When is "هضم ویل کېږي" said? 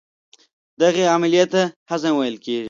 1.89-2.59